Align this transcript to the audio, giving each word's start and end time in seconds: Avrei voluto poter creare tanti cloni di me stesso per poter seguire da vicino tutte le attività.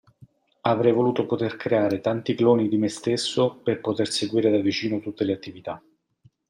Avrei 0.61 0.91
voluto 0.93 1.27
poter 1.27 1.55
creare 1.57 2.01
tanti 2.01 2.33
cloni 2.33 2.67
di 2.67 2.77
me 2.79 2.87
stesso 2.89 3.57
per 3.61 3.79
poter 3.81 4.09
seguire 4.09 4.49
da 4.49 4.57
vicino 4.57 4.99
tutte 4.99 5.23
le 5.25 5.33
attività. 5.33 5.79